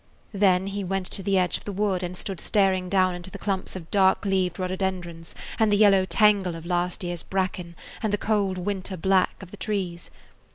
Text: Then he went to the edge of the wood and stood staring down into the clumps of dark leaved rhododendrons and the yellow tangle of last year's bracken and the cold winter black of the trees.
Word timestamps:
Then 0.33 0.65
he 0.65 0.83
went 0.83 1.05
to 1.11 1.21
the 1.21 1.37
edge 1.37 1.57
of 1.57 1.65
the 1.65 1.71
wood 1.71 2.01
and 2.01 2.17
stood 2.17 2.41
staring 2.41 2.89
down 2.89 3.13
into 3.13 3.29
the 3.29 3.37
clumps 3.37 3.75
of 3.75 3.91
dark 3.91 4.25
leaved 4.25 4.57
rhododendrons 4.57 5.35
and 5.59 5.71
the 5.71 5.77
yellow 5.77 6.05
tangle 6.05 6.55
of 6.55 6.65
last 6.65 7.03
year's 7.03 7.21
bracken 7.21 7.75
and 8.01 8.11
the 8.11 8.17
cold 8.17 8.57
winter 8.57 8.97
black 8.97 9.35
of 9.43 9.51
the 9.51 9.57
trees. 9.57 10.09